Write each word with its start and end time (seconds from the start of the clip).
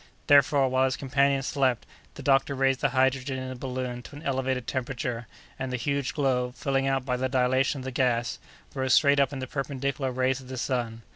Therefore, 0.25 0.67
while 0.67 0.85
his 0.85 0.97
companions 0.97 1.45
slept, 1.45 1.85
the 2.15 2.23
doctor 2.23 2.55
raised 2.55 2.81
the 2.81 2.89
hydrogen 2.89 3.37
in 3.37 3.49
the 3.49 3.55
balloon 3.55 4.01
to 4.01 4.15
an 4.15 4.23
elevated 4.23 4.65
temperature, 4.65 5.27
and 5.59 5.71
the 5.71 5.77
huge 5.77 6.15
globe, 6.15 6.55
filling 6.55 6.87
out 6.87 7.05
by 7.05 7.17
the 7.17 7.29
dilation 7.29 7.81
of 7.81 7.85
the 7.85 7.91
gas, 7.91 8.39
rose 8.73 8.95
straight 8.95 9.19
up 9.19 9.31
in 9.31 9.37
the 9.37 9.45
perpendicular 9.45 10.11
rays 10.11 10.41
of 10.41 10.47
the 10.47 10.57
sun. 10.57 11.03